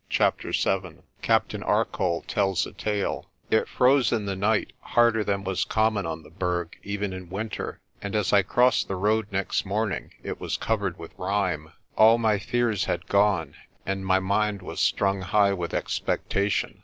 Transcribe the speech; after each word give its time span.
CHAPTER 0.09 0.51
VII 0.51 1.03
CAPTAIN 1.21 1.61
ARCOLL 1.61 2.23
TELLS 2.23 2.65
A 2.65 2.71
TALE 2.73 3.29
IT 3.51 3.67
froze 3.67 4.11
in 4.11 4.25
the 4.25 4.35
night, 4.35 4.73
harder 4.79 5.23
than 5.23 5.43
was 5.43 5.63
common 5.63 6.07
on 6.07 6.23
the 6.23 6.31
Berg 6.31 6.75
even 6.81 7.13
in 7.13 7.29
winter, 7.29 7.79
and 8.01 8.15
as 8.15 8.33
I 8.33 8.41
crossed 8.41 8.87
the 8.87 8.95
road 8.95 9.27
next 9.31 9.63
morning 9.63 10.13
it 10.23 10.41
was 10.41 10.57
covered 10.57 10.97
with 10.97 11.13
rime. 11.19 11.71
All 11.95 12.17
my 12.17 12.39
fears 12.39 12.85
had 12.85 13.05
gone, 13.05 13.53
and 13.85 14.03
my 14.03 14.17
mind 14.17 14.63
was 14.63 14.81
strung 14.81 15.21
high 15.21 15.53
with 15.53 15.71
expectation. 15.71 16.79